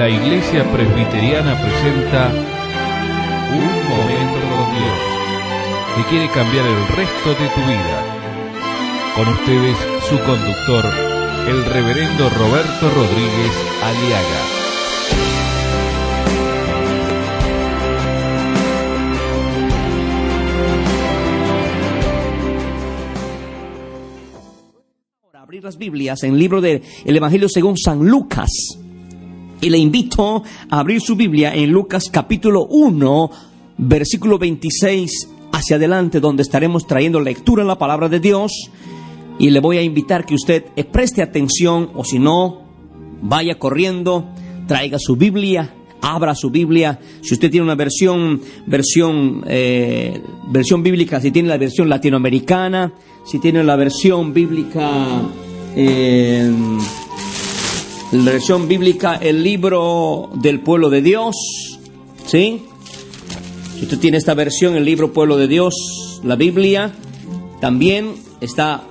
la 0.00 0.08
Iglesia 0.08 0.64
Presbiteriana 0.72 1.60
presenta 1.60 2.32
Un 3.52 3.70
Momento 3.86 4.40
con 4.48 4.66
Dios, 4.72 4.98
que 5.94 6.02
quiere 6.08 6.26
cambiar 6.32 6.64
el 6.64 6.96
resto 6.96 7.28
de 7.28 7.48
tu 7.50 7.60
vida. 7.60 8.02
Con 9.14 9.28
ustedes, 9.28 9.76
su 10.08 10.18
conductor, 10.20 10.86
el 11.50 11.66
reverendo 11.66 12.30
Roberto 12.30 12.88
Rodríguez 12.88 13.52
Aliaga. 13.84 14.60
abrir 25.34 25.64
las 25.64 25.76
Biblias 25.76 26.22
en 26.22 26.34
el 26.34 26.38
libro 26.38 26.60
del 26.62 26.80
Evangelio 27.04 27.48
según 27.50 27.76
San 27.76 28.08
Lucas. 28.08 28.79
Y 29.62 29.68
le 29.68 29.76
invito 29.76 30.42
a 30.70 30.78
abrir 30.80 31.02
su 31.02 31.16
Biblia 31.16 31.54
en 31.54 31.70
Lucas 31.70 32.04
capítulo 32.10 32.66
1, 32.66 33.30
versículo 33.76 34.38
26 34.38 35.28
hacia 35.52 35.76
adelante, 35.76 36.18
donde 36.18 36.42
estaremos 36.42 36.86
trayendo 36.86 37.20
lectura 37.20 37.60
en 37.60 37.68
la 37.68 37.78
palabra 37.78 38.08
de 38.08 38.20
Dios. 38.20 38.70
Y 39.38 39.50
le 39.50 39.60
voy 39.60 39.76
a 39.76 39.82
invitar 39.82 40.24
que 40.24 40.34
usted 40.34 40.64
preste 40.90 41.22
atención, 41.22 41.90
o 41.94 42.04
si 42.04 42.18
no, 42.18 42.62
vaya 43.20 43.58
corriendo, 43.58 44.30
traiga 44.66 44.98
su 44.98 45.16
Biblia, 45.16 45.74
abra 46.00 46.34
su 46.34 46.48
Biblia. 46.48 46.98
Si 47.20 47.34
usted 47.34 47.50
tiene 47.50 47.64
una 47.64 47.74
versión, 47.74 48.40
versión, 48.66 49.44
eh, 49.46 50.22
versión 50.48 50.82
bíblica, 50.82 51.20
si 51.20 51.30
tiene 51.32 51.50
la 51.50 51.58
versión 51.58 51.86
latinoamericana, 51.90 52.94
si 53.26 53.38
tiene 53.38 53.62
la 53.62 53.76
versión 53.76 54.32
bíblica, 54.32 55.20
eh, 55.76 56.50
la 58.12 58.32
versión 58.32 58.66
bíblica, 58.66 59.14
el 59.14 59.42
libro 59.42 60.30
del 60.34 60.60
pueblo 60.60 60.90
de 60.90 61.02
Dios, 61.02 61.34
¿sí? 62.26 62.64
Si 63.76 63.84
usted 63.84 63.98
tiene 63.98 64.16
esta 64.16 64.34
versión, 64.34 64.76
el 64.76 64.84
libro 64.84 65.12
pueblo 65.12 65.36
de 65.36 65.46
Dios, 65.46 66.20
la 66.24 66.36
Biblia, 66.36 66.92
también 67.60 68.14
está 68.40 68.82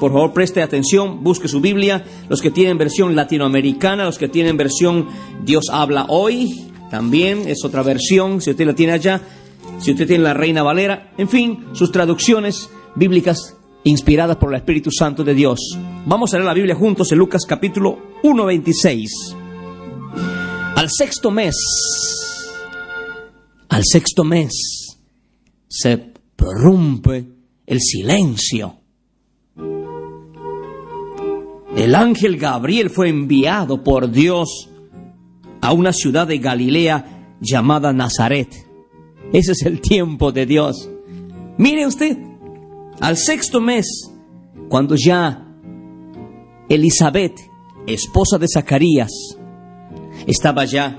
por 0.00 0.12
favor, 0.12 0.34
preste 0.34 0.60
atención, 0.60 1.24
busque 1.24 1.48
su 1.48 1.62
Biblia. 1.62 2.04
Los 2.28 2.42
que 2.42 2.50
tienen 2.50 2.76
versión 2.76 3.16
latinoamericana, 3.16 4.04
los 4.04 4.18
que 4.18 4.28
tienen 4.28 4.58
versión 4.58 5.06
Dios 5.42 5.70
habla 5.72 6.04
hoy, 6.10 6.66
también 6.90 7.48
es 7.48 7.64
otra 7.64 7.82
versión, 7.82 8.42
si 8.42 8.50
usted 8.50 8.66
la 8.66 8.74
tiene 8.74 8.92
allá. 8.92 9.22
Si 9.78 9.92
usted 9.92 10.06
tiene 10.06 10.24
la 10.24 10.34
Reina 10.34 10.62
Valera, 10.62 11.12
en 11.18 11.28
fin, 11.28 11.64
sus 11.72 11.90
traducciones 11.90 12.70
bíblicas 12.94 13.56
inspiradas 13.84 14.36
por 14.36 14.50
el 14.50 14.56
Espíritu 14.56 14.90
Santo 14.90 15.22
de 15.22 15.34
Dios. 15.34 15.78
Vamos 16.06 16.32
a 16.32 16.36
leer 16.36 16.46
la 16.46 16.54
Biblia 16.54 16.74
juntos 16.74 17.10
en 17.12 17.18
Lucas 17.18 17.44
capítulo 17.46 17.98
1.26. 18.26 19.08
Al 20.76 20.88
sexto 20.90 21.30
mes, 21.30 21.54
al 23.68 23.82
sexto 23.84 24.24
mes, 24.24 24.98
se 25.68 26.12
prorrumpe 26.36 27.26
el 27.66 27.80
silencio 27.80 28.80
el 31.76 31.94
ángel 31.94 32.38
Gabriel 32.38 32.88
fue 32.88 33.10
enviado 33.10 33.84
por 33.84 34.10
Dios 34.10 34.70
a 35.60 35.74
una 35.74 35.92
ciudad 35.92 36.26
de 36.26 36.38
Galilea 36.38 37.36
llamada 37.38 37.92
Nazaret. 37.92 38.48
Ese 39.30 39.52
es 39.52 39.60
el 39.62 39.82
tiempo 39.82 40.32
de 40.32 40.46
Dios. 40.46 40.90
Mire 41.58 41.86
usted, 41.86 42.16
al 42.98 43.18
sexto 43.18 43.60
mes, 43.60 44.10
cuando 44.70 44.96
ya 44.96 45.46
Elizabeth, 46.70 47.38
esposa 47.86 48.38
de 48.38 48.46
Zacarías, 48.48 49.10
estaba 50.26 50.64
ya 50.64 50.98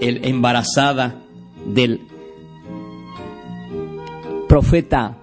embarazada 0.00 1.22
del 1.66 2.00
profeta, 4.48 5.18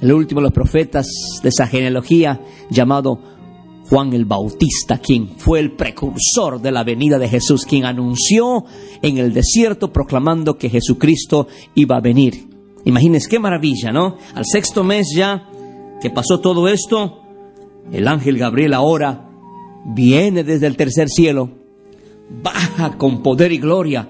el 0.00 0.12
último 0.12 0.40
de 0.40 0.44
los 0.46 0.52
profetas 0.52 1.06
de 1.42 1.48
esa 1.48 1.66
genealogía, 1.66 2.40
llamado 2.70 3.18
Juan 3.88 4.12
el 4.12 4.24
Bautista, 4.24 4.98
quien 4.98 5.28
fue 5.36 5.60
el 5.60 5.72
precursor 5.72 6.60
de 6.60 6.72
la 6.72 6.82
venida 6.82 7.18
de 7.18 7.28
Jesús, 7.28 7.66
quien 7.66 7.84
anunció 7.84 8.64
en 9.02 9.18
el 9.18 9.32
desierto 9.32 9.92
proclamando 9.92 10.56
que 10.56 10.70
Jesucristo 10.70 11.48
iba 11.74 11.96
a 11.96 12.00
venir. 12.00 12.48
Imagínense 12.84 13.28
qué 13.28 13.38
maravilla, 13.38 13.92
¿no? 13.92 14.16
Al 14.34 14.44
sexto 14.44 14.82
mes 14.82 15.08
ya 15.14 15.48
que 16.00 16.10
pasó 16.10 16.40
todo 16.40 16.68
esto, 16.68 17.22
el 17.92 18.08
ángel 18.08 18.38
Gabriel 18.38 18.74
ahora 18.74 19.31
viene 19.84 20.44
desde 20.44 20.66
el 20.66 20.76
tercer 20.76 21.08
cielo, 21.08 21.50
baja 22.42 22.96
con 22.96 23.22
poder 23.22 23.52
y 23.52 23.58
gloria. 23.58 24.08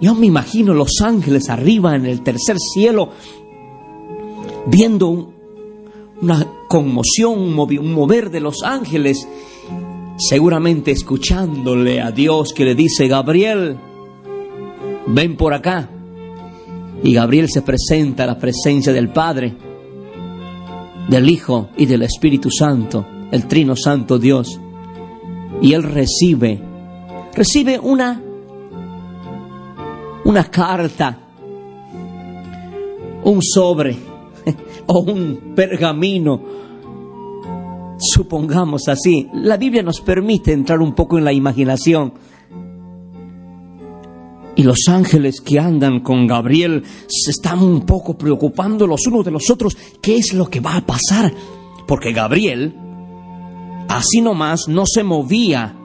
Yo 0.00 0.14
me 0.14 0.26
imagino 0.26 0.74
los 0.74 1.00
ángeles 1.00 1.48
arriba 1.48 1.94
en 1.94 2.06
el 2.06 2.22
tercer 2.22 2.56
cielo, 2.58 3.10
viendo 4.66 5.08
un, 5.08 5.34
una 6.20 6.46
conmoción, 6.68 7.38
un 7.38 7.92
mover 7.92 8.30
de 8.30 8.40
los 8.40 8.62
ángeles, 8.64 9.28
seguramente 10.18 10.90
escuchándole 10.90 12.00
a 12.00 12.10
Dios 12.10 12.52
que 12.52 12.64
le 12.64 12.74
dice, 12.74 13.08
Gabriel, 13.08 13.76
ven 15.06 15.36
por 15.36 15.54
acá. 15.54 15.88
Y 17.02 17.14
Gabriel 17.14 17.48
se 17.50 17.62
presenta 17.62 18.24
a 18.24 18.26
la 18.26 18.38
presencia 18.38 18.92
del 18.92 19.08
Padre, 19.08 19.54
del 21.08 21.28
Hijo 21.28 21.68
y 21.76 21.86
del 21.86 22.02
Espíritu 22.02 22.50
Santo, 22.50 23.04
el 23.32 23.48
Trino 23.48 23.74
Santo 23.74 24.18
Dios. 24.18 24.60
Y 25.60 25.72
él 25.72 25.82
recibe, 25.82 26.60
recibe 27.34 27.78
una, 27.80 28.22
una 30.24 30.44
carta, 30.44 31.18
un 33.24 33.42
sobre 33.42 33.96
o 34.86 35.00
un 35.00 35.54
pergamino. 35.56 36.40
Supongamos 37.98 38.88
así, 38.88 39.28
la 39.32 39.56
Biblia 39.56 39.82
nos 39.82 40.00
permite 40.00 40.52
entrar 40.52 40.80
un 40.80 40.94
poco 40.94 41.18
en 41.18 41.24
la 41.24 41.32
imaginación. 41.32 42.12
Y 44.54 44.64
los 44.64 44.80
ángeles 44.88 45.40
que 45.40 45.58
andan 45.58 46.00
con 46.00 46.26
Gabriel 46.26 46.82
se 47.06 47.30
están 47.30 47.62
un 47.62 47.86
poco 47.86 48.18
preocupando 48.18 48.86
los 48.86 49.06
unos 49.06 49.24
de 49.24 49.30
los 49.30 49.48
otros. 49.48 49.78
¿Qué 50.02 50.16
es 50.16 50.34
lo 50.34 50.50
que 50.50 50.60
va 50.60 50.76
a 50.76 50.84
pasar? 50.84 51.32
Porque 51.86 52.12
Gabriel, 52.12 52.74
así 53.96 54.20
nomás, 54.20 54.68
no 54.68 54.84
se 54.86 55.02
movía 55.02 55.76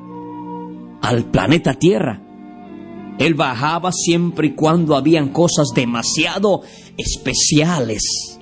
al 1.01 1.25
planeta 1.25 1.73
Tierra. 1.73 2.21
Él 3.19 3.33
bajaba 3.33 3.91
siempre 3.91 4.47
y 4.47 4.55
cuando 4.55 4.95
habían 4.95 5.29
cosas 5.29 5.69
demasiado 5.73 6.61
especiales 6.97 8.37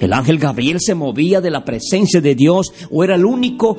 el 0.00 0.14
ángel 0.14 0.38
Gabriel 0.38 0.78
se 0.80 0.94
movía 0.94 1.42
de 1.42 1.50
la 1.50 1.62
presencia 1.62 2.22
de 2.22 2.34
Dios 2.34 2.72
o 2.90 3.04
era 3.04 3.16
el 3.16 3.26
único 3.26 3.76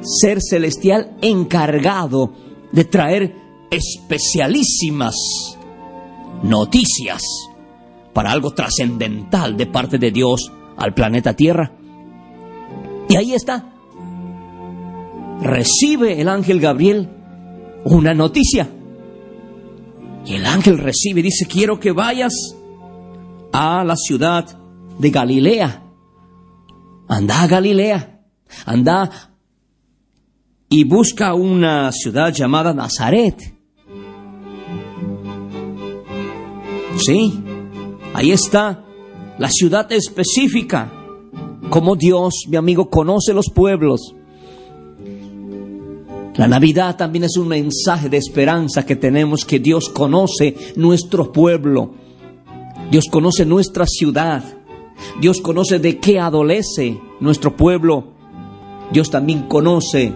ser 0.00 0.38
celestial 0.40 1.18
encargado 1.20 2.32
de 2.72 2.86
traer 2.86 3.36
especialísimas 3.70 5.14
noticias 6.42 7.22
para 8.14 8.32
algo 8.32 8.52
trascendental 8.52 9.56
de 9.58 9.66
parte 9.66 9.98
de 9.98 10.10
Dios 10.10 10.50
al 10.78 10.94
planeta 10.94 11.34
Tierra. 11.34 11.70
Y 13.10 13.16
ahí 13.16 13.34
está. 13.34 13.71
Recibe 15.42 16.20
el 16.20 16.28
ángel 16.28 16.60
Gabriel 16.60 17.08
una 17.84 18.14
noticia. 18.14 18.68
Y 20.24 20.34
el 20.34 20.46
ángel 20.46 20.78
recibe 20.78 21.20
y 21.20 21.24
dice, 21.24 21.46
quiero 21.46 21.80
que 21.80 21.90
vayas 21.92 22.32
a 23.52 23.84
la 23.84 23.96
ciudad 23.96 24.46
de 24.98 25.10
Galilea. 25.10 25.82
Anda 27.08 27.42
a 27.42 27.46
Galilea, 27.46 28.20
anda 28.64 29.32
y 30.68 30.84
busca 30.84 31.34
una 31.34 31.90
ciudad 31.92 32.32
llamada 32.32 32.72
Nazaret. 32.72 33.36
Sí, 36.98 37.42
ahí 38.14 38.30
está 38.30 38.84
la 39.38 39.50
ciudad 39.50 39.90
específica. 39.90 40.90
Como 41.68 41.96
Dios, 41.96 42.44
mi 42.48 42.56
amigo, 42.56 42.88
conoce 42.88 43.34
los 43.34 43.50
pueblos. 43.52 44.14
La 46.36 46.48
Navidad 46.48 46.96
también 46.96 47.24
es 47.24 47.36
un 47.36 47.48
mensaje 47.48 48.08
de 48.08 48.16
esperanza 48.16 48.86
que 48.86 48.96
tenemos 48.96 49.44
que 49.44 49.58
Dios 49.58 49.90
conoce 49.90 50.56
nuestro 50.76 51.30
pueblo. 51.30 51.94
Dios 52.90 53.04
conoce 53.10 53.44
nuestra 53.44 53.84
ciudad. 53.86 54.42
Dios 55.20 55.40
conoce 55.40 55.78
de 55.78 55.98
qué 55.98 56.18
adolece 56.18 56.98
nuestro 57.20 57.54
pueblo. 57.54 58.14
Dios 58.92 59.10
también 59.10 59.42
conoce 59.42 60.14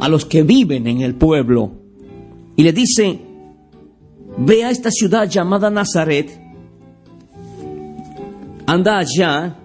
a 0.00 0.08
los 0.08 0.24
que 0.24 0.42
viven 0.42 0.86
en 0.86 1.02
el 1.02 1.14
pueblo. 1.14 1.72
Y 2.56 2.62
le 2.62 2.72
dice, 2.72 3.20
ve 4.38 4.64
a 4.64 4.70
esta 4.70 4.90
ciudad 4.90 5.28
llamada 5.28 5.70
Nazaret, 5.70 6.40
anda 8.66 8.98
allá, 8.98 9.56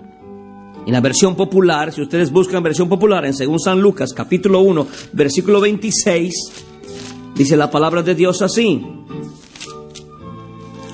en 0.86 0.92
la 0.92 1.02
versión 1.02 1.36
popular, 1.36 1.94
si 1.94 2.02
ustedes 2.02 2.32
buscan 2.32 2.64
versión 2.64 2.90
popular 2.90 3.26
en 3.26 3.34
según 3.34 3.60
San 3.60 3.82
Lucas 3.82 4.14
capítulo 4.14 4.62
1, 4.62 4.88
versículo 5.14 5.62
26, 5.62 6.34
Dice 7.36 7.58
la 7.58 7.72
palabra 7.72 8.04
de 8.04 8.14
Dios 8.14 8.42
así. 8.44 8.86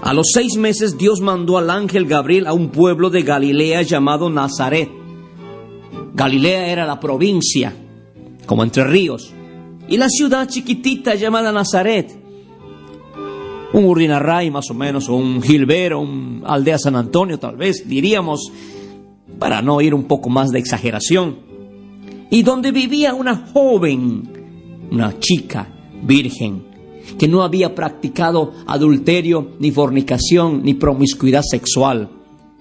A 0.01 0.13
los 0.13 0.27
seis 0.33 0.55
meses 0.55 0.97
Dios 0.97 1.19
mandó 1.19 1.57
al 1.57 1.69
ángel 1.69 2.05
Gabriel 2.05 2.47
a 2.47 2.53
un 2.53 2.69
pueblo 2.69 3.09
de 3.09 3.23
Galilea 3.23 3.81
llamado 3.81 4.29
Nazaret. 4.29 4.89
Galilea 6.13 6.67
era 6.67 6.85
la 6.85 6.99
provincia, 6.99 7.73
como 8.45 8.63
entre 8.63 8.85
ríos, 8.85 9.33
y 9.89 9.97
la 9.97 10.07
ciudad 10.07 10.47
chiquitita 10.47 11.15
llamada 11.15 11.51
Nazaret. 11.51 12.17
Un 13.73 13.83
Urdinarray 13.83 14.49
más 14.49 14.69
o 14.71 14.73
menos, 14.73 15.09
o 15.09 15.15
un 15.15 15.41
Gilbero, 15.41 15.99
un 15.99 16.41
aldea 16.45 16.79
San 16.79 16.95
Antonio 16.95 17.37
tal 17.37 17.57
vez, 17.57 17.87
diríamos, 17.87 18.51
para 19.39 19.61
no 19.61 19.81
ir 19.81 19.93
un 19.93 20.03
poco 20.03 20.29
más 20.29 20.51
de 20.51 20.59
exageración. 20.59 21.39
Y 22.29 22.43
donde 22.43 22.71
vivía 22.71 23.13
una 23.13 23.47
joven, 23.53 24.87
una 24.91 25.17
chica 25.19 25.67
virgen, 26.03 26.63
que 27.17 27.27
no 27.27 27.41
había 27.43 27.73
practicado 27.73 28.53
adulterio, 28.67 29.51
ni 29.59 29.71
fornicación, 29.71 30.61
ni 30.63 30.75
promiscuidad 30.75 31.41
sexual. 31.41 32.09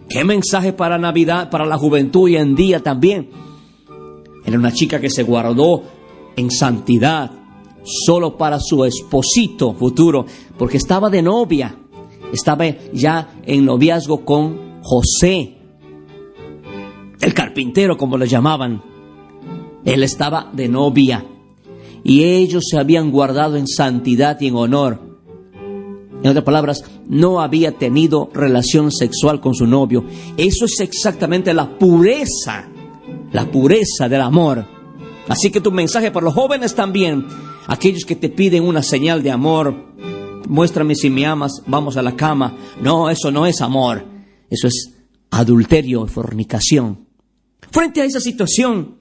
¿Qué 0.09 0.25
mensaje 0.25 0.73
para 0.73 0.97
Navidad, 0.97 1.51
para 1.51 1.67
la 1.67 1.77
juventud 1.77 2.23
hoy 2.23 2.37
en 2.37 2.55
día 2.55 2.83
también? 2.83 3.29
Era 4.45 4.59
una 4.59 4.73
chica 4.73 5.01
que 5.01 5.11
se 5.11 5.23
guardó 5.23 5.83
en 6.37 6.51
santidad, 6.51 7.31
solo 7.85 8.39
para 8.39 8.59
su 8.61 8.85
esposito 8.85 9.75
futuro, 9.75 10.25
porque 10.57 10.79
estaba 10.79 11.11
de 11.11 11.21
novia, 11.21 11.77
estaba 12.33 12.67
ya 12.93 13.35
en 13.45 13.65
noviazgo 13.65 14.25
con 14.25 14.81
José, 14.83 15.58
el 17.21 17.35
carpintero 17.35 17.97
como 17.97 18.17
le 18.17 18.27
llamaban. 18.27 18.83
Él 19.85 20.03
estaba 20.03 20.51
de 20.53 20.69
novia 20.69 21.25
y 22.05 22.25
ellos 22.25 22.65
se 22.71 22.79
habían 22.79 23.11
guardado 23.11 23.57
en 23.57 23.67
santidad 23.67 24.41
y 24.41 24.49
en 24.49 24.57
honor. 24.57 25.01
En 26.23 26.31
otras 26.31 26.45
palabras, 26.45 26.85
no 27.07 27.41
había 27.41 27.73
tenido 27.73 28.29
relación 28.35 28.91
sexual 28.91 29.41
con 29.41 29.55
su 29.55 29.67
novio. 29.67 30.05
Eso 30.37 30.65
es 30.65 30.81
exactamente 30.81 31.55
la 31.55 31.79
pureza, 31.79 32.69
la 33.33 33.45
pureza 33.51 34.09
del 34.09 34.23
amor. 34.23 34.65
Así 35.29 35.51
que 35.51 35.61
tu 35.61 35.71
mensaje 35.71 36.11
para 36.11 36.25
los 36.25 36.35
jóvenes 36.35 36.75
también, 36.75 37.27
aquellos 37.67 38.05
que 38.05 38.17
te 38.17 38.31
piden 38.31 38.65
una 38.65 38.83
señal 38.83 39.23
de 39.23 39.31
amor, 39.31 39.75
muéstrame 40.49 40.95
si 40.95 41.09
me 41.09 41.25
amas, 41.25 41.63
vamos 41.67 41.97
a 41.97 42.03
la 42.03 42.17
cama. 42.17 42.57
No, 42.83 43.11
eso 43.11 43.31
no 43.31 43.47
es 43.47 43.61
amor, 43.61 44.05
eso 44.51 44.67
es 44.67 44.95
adulterio 45.31 46.07
fornicación. 46.07 47.08
Frente 47.71 48.01
a 48.01 48.05
esa 48.05 48.21
situación, 48.21 48.97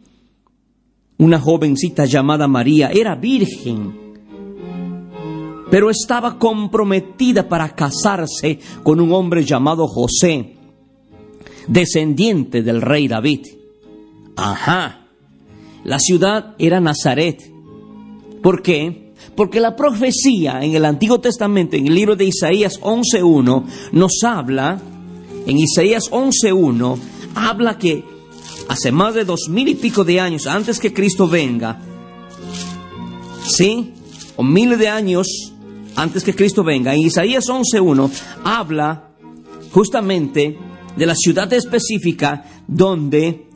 una 1.18 1.40
jovencita 1.40 2.06
llamada 2.06 2.48
María 2.48 2.90
era 2.90 3.16
virgen, 3.16 4.08
pero 5.72 5.90
estaba 5.90 6.38
comprometida 6.38 7.48
para 7.48 7.70
casarse 7.76 8.60
con 8.84 9.00
un 9.00 9.12
hombre 9.14 9.44
llamado 9.44 9.88
José, 9.88 10.56
descendiente 11.68 12.62
del 12.62 12.82
rey 12.82 13.08
David. 13.08 13.48
Ajá, 14.36 15.08
la 15.84 16.00
ciudad 16.00 16.56
era 16.60 16.80
Nazaret. 16.80 17.52
¿Por 18.44 18.62
qué? 18.62 19.14
Porque 19.36 19.60
la 19.60 19.76
profecía 19.76 20.62
en 20.62 20.76
el 20.76 20.86
Antiguo 20.86 21.20
Testamento, 21.20 21.76
en 21.76 21.88
el 21.88 21.96
libro 21.96 22.16
de 22.16 22.26
Isaías 22.26 22.80
11.1, 22.82 23.64
nos 23.94 24.24
habla, 24.24 24.82
en 25.46 25.58
Isaías 25.58 26.12
11.1, 26.12 26.98
habla 27.36 27.78
que 27.78 28.17
hace 28.68 28.92
más 28.92 29.14
de 29.14 29.26
dos 29.26 29.48
mil 29.50 29.68
y 29.68 29.76
pico 29.76 30.04
de 30.04 30.20
años 30.20 30.48
antes 30.48 30.80
que 30.80 30.94
Cristo 30.94 31.28
venga, 31.28 31.80
¿sí? 33.44 33.94
O 34.36 34.44
miles 34.44 34.80
de 34.80 34.90
años 34.90 35.54
antes 35.96 36.24
que 36.24 36.36
Cristo 36.36 36.64
venga, 36.64 36.94
en 36.94 37.02
Isaías 37.02 37.46
11.1 37.48 38.12
habla 38.44 39.10
justamente 39.72 40.58
de 40.96 41.06
la 41.06 41.16
ciudad 41.16 41.52
específica 41.54 42.46
donde, 42.68 43.48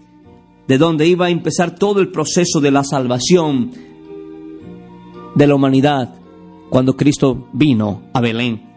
de 0.68 0.78
donde 0.78 1.08
iba 1.08 1.28
a 1.28 1.30
empezar 1.30 1.76
todo 1.76 2.00
el 2.00 2.10
proceso 2.10 2.60
de 2.60 2.72
la 2.72 2.84
salvación 2.84 3.72
de 5.36 5.48
la 5.48 5.56
humanidad 5.56 6.16
cuando 6.70 6.96
Cristo 6.96 7.50
vino 7.54 8.04
a 8.14 8.22
Belén. 8.22 8.70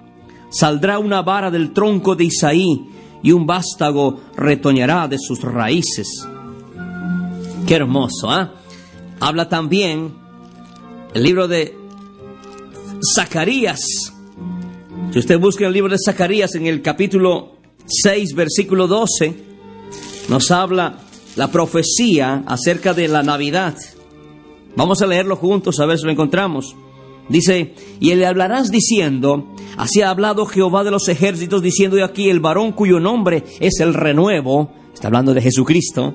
Saldrá 0.50 0.98
una 0.98 1.22
vara 1.22 1.50
del 1.50 1.72
tronco 1.72 2.14
de 2.14 2.25
Isaí 2.25 2.86
y 3.25 3.32
un 3.32 3.47
vástago 3.47 4.21
retoñará 4.37 5.09
de 5.09 5.19
sus 5.19 5.41
raíces. 5.41 6.29
Qué 7.67 7.75
hermoso, 7.75 8.31
¿ah? 8.31 8.53
Habla 9.19 9.49
también 9.49 10.12
el 11.15 11.23
libro 11.23 11.49
de 11.49 11.75
Zacarías. 13.15 13.81
Si 15.11 15.19
usted 15.19 15.41
busca 15.41 15.67
el 15.67 15.73
libro 15.73 15.91
de 15.91 15.99
Zacarías 16.05 16.55
en 16.55 16.67
el 16.67 16.82
capítulo 16.82 17.56
6, 17.87 18.35
versículo 18.35 18.87
12, 18.87 19.35
nos 20.29 20.50
habla 20.50 20.99
la 21.37 21.50
profecía 21.50 22.44
acerca 22.47 22.93
de 22.93 23.09
la 23.09 23.23
Navidad. 23.23 23.75
Vamos 24.77 25.00
a 25.00 25.06
leerlo 25.06 25.37
juntos 25.37 25.81
a 25.81 25.87
ver 25.87 25.97
si 25.97 26.05
lo 26.05 26.12
encontramos. 26.12 26.77
Dice, 27.31 27.75
y 28.00 28.15
le 28.15 28.27
hablarás 28.27 28.70
diciendo, 28.70 29.54
así 29.76 30.03
ha 30.03 30.11
hablado 30.11 30.47
Jehová 30.47 30.85
de 30.85 30.91
los 30.91 31.09
ejércitos, 31.09 31.62
diciendo 31.62 31.97
de 31.97 32.05
aquí 32.05 32.29
el 32.31 32.41
varón 32.41 32.73
cuyo 32.73 33.00
nombre 33.00 33.44
es 33.61 33.81
el 33.81 33.94
renuevo, 33.94 34.71
está 34.93 35.09
hablando 35.09 35.35
de 35.35 35.43
Jesucristo, 35.43 36.15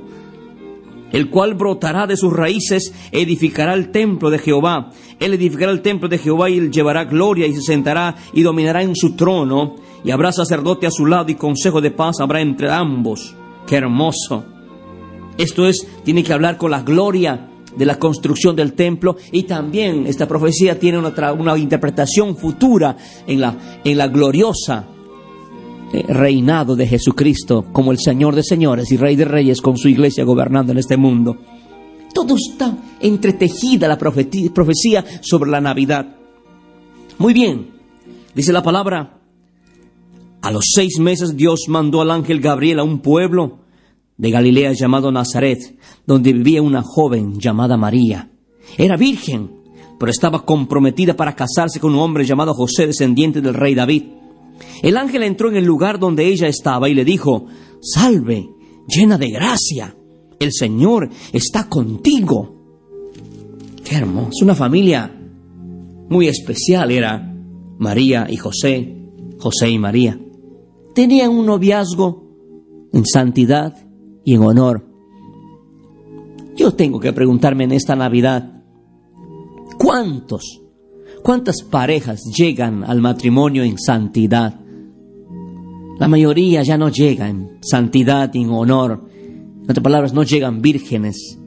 el 1.12 1.30
cual 1.30 1.56
brotará 1.56 2.08
de 2.08 2.18
sus 2.18 2.32
raíces, 2.34 2.94
edificará 3.12 3.74
el 3.74 3.92
templo 3.92 4.30
de 4.30 4.40
Jehová. 4.40 4.92
Él 5.20 5.34
edificará 5.34 5.72
el 5.72 5.82
templo 5.82 6.08
de 6.08 6.20
Jehová 6.20 6.50
y 6.50 6.58
él 6.58 6.72
llevará 6.72 7.06
gloria 7.06 7.48
y 7.48 7.54
se 7.54 7.62
sentará 7.62 8.16
y 8.34 8.44
dominará 8.44 8.84
en 8.84 8.96
su 8.96 9.16
trono, 9.16 9.76
y 10.04 10.12
habrá 10.12 10.32
sacerdote 10.32 10.88
a 10.88 10.92
su 10.92 11.06
lado 11.06 11.30
y 11.30 11.36
consejo 11.36 11.82
de 11.82 11.92
paz 11.92 12.18
habrá 12.22 12.42
entre 12.42 12.70
ambos. 12.70 13.36
Qué 13.68 13.76
hermoso. 13.76 14.46
Esto 15.38 15.68
es, 15.68 15.88
tiene 16.04 16.24
que 16.24 16.34
hablar 16.34 16.58
con 16.58 16.72
la 16.72 16.84
gloria 16.84 17.50
de 17.75 17.86
la 17.86 17.98
construcción 17.98 18.56
del 18.56 18.74
templo 18.74 19.18
y 19.31 19.44
también 19.44 20.06
esta 20.07 20.27
profecía 20.27 20.80
tiene 20.80 20.98
una, 20.98 21.33
una 21.33 21.57
interpretación 21.57 22.36
futura 22.36 22.95
en 23.27 23.42
la, 23.42 23.81
en 23.83 23.98
la 23.98 24.07
gloriosa 24.07 24.88
eh, 25.92 26.04
reinado 26.07 26.76
de 26.76 26.88
Jesucristo 26.88 27.66
como 27.71 27.92
el 27.92 27.97
Señor 27.99 28.35
de 28.35 28.44
señores 28.44 28.92
y 28.92 28.97
Rey 28.97 29.16
de 29.16 29.26
reyes 29.26 29.61
con 29.61 29.78
su 29.78 29.90
iglesia 29.90 30.23
gobernando 30.23 30.71
en 30.71 30.78
este 30.78 30.97
mundo. 30.97 31.38
Todo 32.14 32.35
está 32.35 32.78
entretejida 32.99 33.88
la 33.88 33.97
profecía 33.97 35.06
sobre 35.21 35.52
la 35.52 35.61
Navidad. 35.61 36.16
Muy 37.18 37.33
bien, 37.33 37.71
dice 38.35 38.54
la 38.54 38.64
palabra, 38.64 39.19
a 40.42 40.52
los 40.52 40.66
seis 40.73 40.99
meses 40.99 41.35
Dios 41.35 41.66
mandó 41.68 42.02
al 42.02 42.11
ángel 42.11 42.40
Gabriel 42.40 42.80
a 42.80 42.83
un 42.83 42.99
pueblo 42.99 43.59
de 44.19 44.31
Galilea 44.31 44.73
llamado 44.73 45.11
Nazaret, 45.11 45.80
donde 46.06 46.33
vivía 46.33 46.61
una 46.61 46.83
joven 46.83 47.40
llamada 47.40 47.78
María. 47.78 48.30
Era 48.78 48.97
virgen, 48.97 49.49
pero 49.97 50.11
estaba 50.11 50.45
comprometida 50.45 51.16
para 51.16 51.35
casarse 51.35 51.80
con 51.80 51.94
un 51.94 51.99
hombre 51.99 52.26
llamado 52.26 52.54
José, 52.54 52.85
descendiente 52.85 53.40
del 53.42 53.54
rey 53.54 53.73
David. 53.76 54.04
El 54.83 54.97
ángel 54.97 55.23
entró 55.23 55.49
en 55.49 55.56
el 55.56 55.64
lugar 55.64 55.99
donde 55.99 56.28
ella 56.28 56.47
estaba 56.47 56.90
y 56.90 56.94
le 56.94 57.06
dijo, 57.06 57.45
Salve, 57.81 58.49
llena 58.90 59.18
de 59.18 59.30
gracia, 59.30 59.95
el 60.38 60.52
Señor 60.52 61.09
está 61.31 61.69
contigo. 61.69 62.57
Qué 63.85 63.95
hermoso, 63.95 64.44
una 64.44 64.54
familia 64.56 65.16
muy 66.09 66.28
especial 66.28 66.92
era 66.92 67.33
María 67.78 68.28
y 68.30 68.35
José, 68.35 68.97
José 69.40 69.69
y 69.69 69.80
María. 69.80 70.19
Tenían 70.94 71.31
un 71.31 71.45
noviazgo 71.45 72.28
en 72.92 73.06
santidad 73.06 73.89
y 74.30 74.36
en 74.36 74.44
honor. 74.44 74.86
Yo 76.56 76.74
tengo 76.74 77.00
que 77.00 77.14
preguntarme 77.14 77.64
en 77.64 77.71
esta 77.71 77.95
Navidad, 77.95 78.62
¿cuántos, 79.80 80.62
cuántas 81.24 81.64
parejas 81.64 82.21
llegan 82.38 82.83
al 82.83 83.02
matrimonio 83.02 83.64
en 83.64 83.80
santidad? 83.80 84.59
La 85.98 86.07
mayoría 86.07 86.62
ya 86.62 86.78
no 86.78 86.90
llega 86.90 87.28
en 87.28 87.57
santidad 87.62 88.31
y 88.36 88.44
en 88.44 88.52
honor. 88.52 89.09
En 89.16 89.64
otras 89.64 89.83
palabras, 89.83 90.14
no 90.14 90.21
llegan 90.21 90.62
vírgenes. 90.62 91.40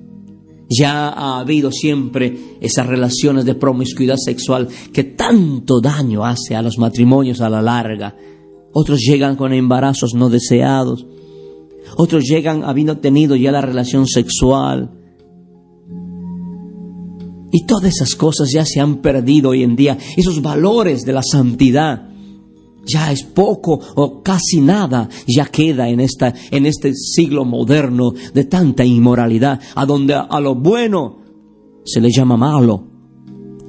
Ya 0.68 1.10
ha 1.10 1.38
habido 1.38 1.70
siempre 1.70 2.56
esas 2.60 2.88
relaciones 2.88 3.44
de 3.44 3.54
promiscuidad 3.54 4.16
sexual 4.16 4.66
que 4.92 5.04
tanto 5.04 5.80
daño 5.80 6.24
hace 6.24 6.56
a 6.56 6.62
los 6.62 6.78
matrimonios 6.78 7.40
a 7.40 7.48
la 7.48 7.62
larga. 7.62 8.16
Otros 8.72 8.98
llegan 8.98 9.36
con 9.36 9.52
embarazos 9.52 10.14
no 10.14 10.28
deseados. 10.30 11.06
Otros 11.96 12.24
llegan 12.24 12.64
habiendo 12.64 12.98
tenido 12.98 13.36
ya 13.36 13.52
la 13.52 13.60
relación 13.60 14.06
sexual. 14.06 14.90
Y 17.50 17.66
todas 17.66 17.94
esas 17.94 18.14
cosas 18.14 18.50
ya 18.52 18.64
se 18.64 18.80
han 18.80 18.96
perdido 19.02 19.50
hoy 19.50 19.62
en 19.62 19.76
día. 19.76 19.98
Esos 20.16 20.40
valores 20.40 21.02
de 21.02 21.12
la 21.12 21.22
santidad. 21.22 22.08
Ya 22.84 23.12
es 23.12 23.22
poco 23.22 23.78
o 23.94 24.22
casi 24.22 24.60
nada 24.60 25.08
ya 25.28 25.46
queda 25.46 25.88
en, 25.88 26.00
esta, 26.00 26.34
en 26.50 26.66
este 26.66 26.92
siglo 26.94 27.44
moderno 27.44 28.12
de 28.34 28.44
tanta 28.46 28.84
inmoralidad, 28.84 29.60
a 29.76 29.86
donde 29.86 30.14
a 30.14 30.40
lo 30.40 30.56
bueno 30.56 31.18
se 31.84 32.00
le 32.00 32.10
llama 32.10 32.36
malo 32.36 32.88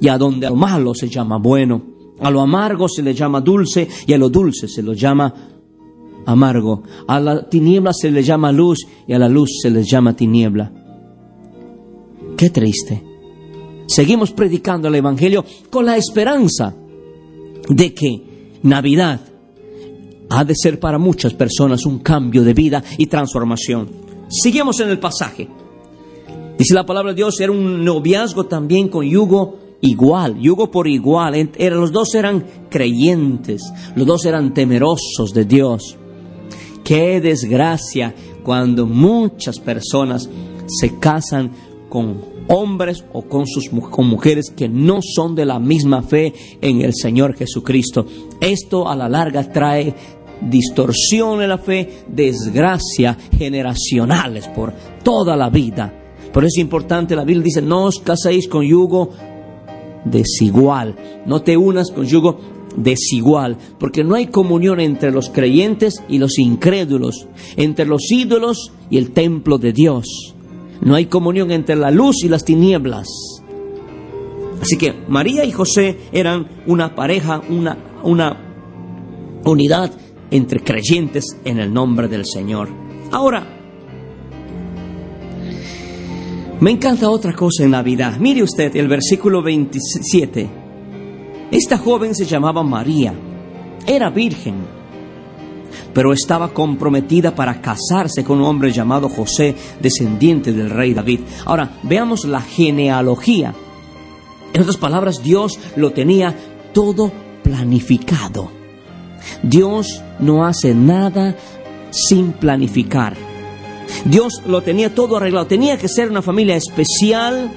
y 0.00 0.08
a 0.08 0.18
donde 0.18 0.46
a 0.46 0.50
lo 0.50 0.56
malo 0.56 0.94
se 0.94 1.08
llama 1.08 1.38
bueno. 1.38 1.94
A 2.20 2.30
lo 2.30 2.40
amargo 2.40 2.88
se 2.88 3.02
le 3.02 3.14
llama 3.14 3.40
dulce 3.40 3.88
y 4.06 4.12
a 4.12 4.18
lo 4.18 4.28
dulce 4.28 4.68
se 4.68 4.82
lo 4.82 4.92
llama 4.94 5.53
amargo. 6.26 6.82
A 7.06 7.20
la 7.20 7.48
tiniebla 7.48 7.92
se 7.92 8.10
le 8.10 8.22
llama 8.22 8.52
luz 8.52 8.86
y 9.06 9.12
a 9.12 9.18
la 9.18 9.28
luz 9.28 9.50
se 9.62 9.70
le 9.70 9.82
llama 9.82 10.14
tiniebla. 10.14 10.72
Qué 12.36 12.50
triste. 12.50 13.02
Seguimos 13.86 14.32
predicando 14.32 14.88
el 14.88 14.94
Evangelio 14.94 15.44
con 15.70 15.86
la 15.86 15.96
esperanza 15.96 16.74
de 17.68 17.94
que 17.94 18.58
Navidad 18.62 19.20
ha 20.30 20.44
de 20.44 20.54
ser 20.54 20.80
para 20.80 20.98
muchas 20.98 21.34
personas 21.34 21.84
un 21.86 21.98
cambio 21.98 22.42
de 22.42 22.54
vida 22.54 22.82
y 22.98 23.06
transformación. 23.06 23.88
Seguimos 24.28 24.80
en 24.80 24.88
el 24.88 24.98
pasaje. 24.98 25.48
Dice 26.58 26.74
la 26.74 26.86
palabra 26.86 27.12
de 27.12 27.16
Dios, 27.16 27.38
era 27.40 27.52
un 27.52 27.84
noviazgo 27.84 28.46
también 28.46 28.88
con 28.88 29.04
yugo 29.04 29.58
igual, 29.80 30.38
yugo 30.40 30.70
por 30.70 30.88
igual. 30.88 31.50
los 31.58 31.92
dos 31.92 32.14
eran 32.14 32.44
creyentes, 32.70 33.62
los 33.94 34.06
dos 34.06 34.24
eran 34.24 34.54
temerosos 34.54 35.32
de 35.34 35.44
Dios. 35.44 35.98
Qué 36.84 37.20
desgracia 37.20 38.14
cuando 38.42 38.86
muchas 38.86 39.58
personas 39.58 40.28
se 40.66 40.98
casan 40.98 41.50
con 41.88 42.20
hombres 42.48 43.04
o 43.12 43.22
con 43.22 43.46
sus 43.46 43.70
con 43.90 44.06
mujeres 44.06 44.52
que 44.54 44.68
no 44.68 45.00
son 45.02 45.34
de 45.34 45.46
la 45.46 45.58
misma 45.58 46.02
fe 46.02 46.34
en 46.60 46.82
el 46.82 46.92
Señor 46.94 47.34
Jesucristo. 47.36 48.06
Esto 48.40 48.88
a 48.88 48.94
la 48.94 49.08
larga 49.08 49.50
trae 49.50 49.94
distorsión 50.42 51.40
en 51.42 51.48
la 51.48 51.58
fe, 51.58 52.04
desgracia 52.08 53.16
generacionales 53.36 54.48
por 54.48 54.72
toda 55.02 55.36
la 55.36 55.48
vida. 55.48 55.92
Por 56.32 56.44
eso 56.44 56.54
es 56.56 56.62
importante, 56.62 57.16
la 57.16 57.24
Biblia 57.24 57.44
dice, 57.44 57.62
no 57.62 57.84
os 57.84 58.00
caséis 58.00 58.48
con 58.48 58.64
yugo 58.64 59.10
desigual, 60.04 60.96
no 61.24 61.40
te 61.42 61.56
unas 61.56 61.90
con 61.90 62.04
yugo 62.04 62.38
desigual, 62.76 63.56
porque 63.78 64.04
no 64.04 64.14
hay 64.14 64.26
comunión 64.26 64.80
entre 64.80 65.10
los 65.10 65.30
creyentes 65.30 66.02
y 66.08 66.18
los 66.18 66.38
incrédulos, 66.38 67.26
entre 67.56 67.86
los 67.86 68.10
ídolos 68.10 68.72
y 68.90 68.98
el 68.98 69.12
templo 69.12 69.58
de 69.58 69.72
Dios. 69.72 70.34
No 70.80 70.94
hay 70.94 71.06
comunión 71.06 71.50
entre 71.50 71.76
la 71.76 71.90
luz 71.90 72.24
y 72.24 72.28
las 72.28 72.44
tinieblas. 72.44 73.08
Así 74.60 74.76
que 74.76 74.94
María 75.08 75.44
y 75.44 75.52
José 75.52 75.98
eran 76.12 76.48
una 76.66 76.94
pareja, 76.94 77.42
una, 77.48 77.76
una 78.02 79.40
unidad 79.44 79.92
entre 80.30 80.60
creyentes 80.60 81.36
en 81.44 81.58
el 81.58 81.72
nombre 81.72 82.08
del 82.08 82.24
Señor. 82.24 82.68
Ahora, 83.10 83.46
me 86.60 86.70
encanta 86.70 87.10
otra 87.10 87.34
cosa 87.34 87.64
en 87.64 87.72
Navidad. 87.72 88.16
Mire 88.18 88.42
usted 88.42 88.74
el 88.76 88.88
versículo 88.88 89.42
27. 89.42 90.63
Esta 91.54 91.78
joven 91.78 92.16
se 92.16 92.24
llamaba 92.24 92.64
María, 92.64 93.14
era 93.86 94.10
virgen, 94.10 94.56
pero 95.92 96.12
estaba 96.12 96.52
comprometida 96.52 97.32
para 97.32 97.60
casarse 97.60 98.24
con 98.24 98.38
un 98.38 98.44
hombre 98.46 98.72
llamado 98.72 99.08
José, 99.08 99.54
descendiente 99.80 100.52
del 100.52 100.68
rey 100.68 100.94
David. 100.94 101.20
Ahora, 101.44 101.78
veamos 101.84 102.24
la 102.24 102.40
genealogía. 102.40 103.54
En 104.52 104.62
otras 104.62 104.78
palabras, 104.78 105.22
Dios 105.22 105.60
lo 105.76 105.92
tenía 105.92 106.34
todo 106.72 107.12
planificado. 107.44 108.50
Dios 109.44 110.02
no 110.18 110.44
hace 110.44 110.74
nada 110.74 111.36
sin 111.92 112.32
planificar. 112.32 113.14
Dios 114.04 114.42
lo 114.44 114.60
tenía 114.62 114.92
todo 114.92 115.18
arreglado. 115.18 115.46
Tenía 115.46 115.78
que 115.78 115.86
ser 115.86 116.10
una 116.10 116.20
familia 116.20 116.56
especial. 116.56 117.48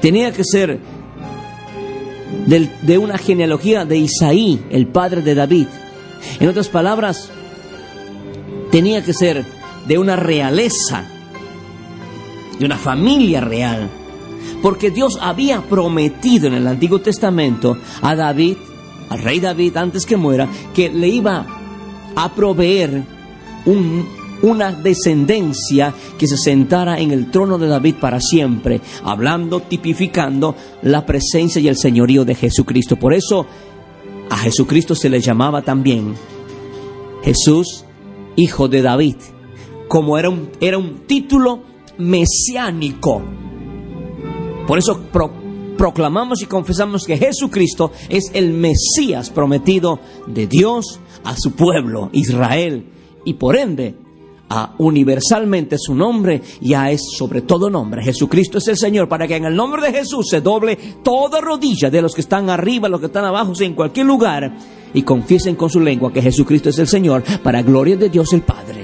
Tenía 0.00 0.32
que 0.32 0.44
ser 0.44 0.93
de 2.46 2.98
una 2.98 3.18
genealogía 3.18 3.84
de 3.84 3.98
Isaí, 3.98 4.60
el 4.70 4.86
padre 4.86 5.22
de 5.22 5.34
David. 5.34 5.66
En 6.40 6.48
otras 6.48 6.68
palabras, 6.68 7.30
tenía 8.70 9.02
que 9.04 9.12
ser 9.12 9.44
de 9.86 9.98
una 9.98 10.16
realeza, 10.16 11.04
de 12.58 12.64
una 12.64 12.76
familia 12.76 13.40
real. 13.40 13.90
Porque 14.62 14.90
Dios 14.90 15.18
había 15.20 15.60
prometido 15.62 16.46
en 16.46 16.54
el 16.54 16.66
Antiguo 16.66 17.00
Testamento 17.00 17.76
a 18.02 18.14
David 18.14 18.56
al 19.08 19.20
rey 19.20 19.40
David 19.40 19.76
antes 19.76 20.06
que 20.06 20.16
muera, 20.16 20.48
que 20.74 20.88
le 20.90 21.08
iba 21.08 21.46
a 22.16 22.34
proveer 22.34 23.04
una 24.44 24.72
descendencia 24.72 25.94
que 26.18 26.28
se 26.28 26.36
sentara 26.36 27.00
en 27.00 27.10
el 27.10 27.30
trono 27.30 27.56
de 27.56 27.66
David 27.66 27.94
para 27.98 28.20
siempre, 28.20 28.80
hablando, 29.02 29.60
tipificando 29.60 30.54
la 30.82 31.06
presencia 31.06 31.60
y 31.60 31.68
el 31.68 31.78
señorío 31.78 32.26
de 32.26 32.34
Jesucristo. 32.34 32.96
Por 32.96 33.14
eso 33.14 33.46
a 34.28 34.36
Jesucristo 34.36 34.94
se 34.94 35.08
le 35.08 35.20
llamaba 35.20 35.62
también 35.62 36.14
Jesús, 37.22 37.86
hijo 38.36 38.68
de 38.68 38.82
David, 38.82 39.16
como 39.88 40.18
era 40.18 40.28
un, 40.28 40.50
era 40.60 40.76
un 40.76 41.06
título 41.06 41.62
mesiánico. 41.96 43.22
Por 44.66 44.78
eso 44.78 45.08
proclamamos 45.78 46.42
y 46.42 46.46
confesamos 46.46 47.06
que 47.06 47.16
Jesucristo 47.16 47.92
es 48.10 48.30
el 48.34 48.52
Mesías 48.52 49.30
prometido 49.30 50.00
de 50.26 50.46
Dios 50.46 51.00
a 51.24 51.34
su 51.34 51.52
pueblo, 51.52 52.10
Israel, 52.12 52.90
y 53.24 53.34
por 53.34 53.56
ende 53.56 54.03
a 54.48 54.74
universalmente 54.78 55.76
su 55.78 55.94
nombre 55.94 56.42
ya 56.60 56.90
es 56.90 57.02
sobre 57.16 57.42
todo 57.42 57.70
nombre. 57.70 58.02
Jesucristo 58.02 58.58
es 58.58 58.68
el 58.68 58.76
Señor 58.76 59.08
para 59.08 59.26
que 59.26 59.36
en 59.36 59.44
el 59.44 59.56
nombre 59.56 59.82
de 59.82 59.92
Jesús 59.92 60.28
se 60.28 60.40
doble 60.40 60.76
toda 61.02 61.40
rodilla 61.40 61.90
de 61.90 62.02
los 62.02 62.14
que 62.14 62.20
están 62.20 62.50
arriba, 62.50 62.88
los 62.88 63.00
que 63.00 63.06
están 63.06 63.24
abajo, 63.24 63.52
en 63.60 63.74
cualquier 63.74 64.06
lugar 64.06 64.56
y 64.92 65.02
confiesen 65.02 65.56
con 65.56 65.70
su 65.70 65.80
lengua 65.80 66.12
que 66.12 66.22
Jesucristo 66.22 66.68
es 66.68 66.78
el 66.78 66.88
Señor 66.88 67.22
para 67.42 67.62
gloria 67.62 67.96
de 67.96 68.08
Dios 68.08 68.32
el 68.32 68.42
Padre. 68.42 68.83